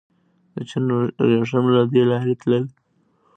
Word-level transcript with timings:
د 0.53 0.55
چین 0.69 0.83
وریښم 1.19 1.65
له 1.75 1.81
دې 1.91 2.03
لارې 2.11 2.33
تلل 2.41 2.65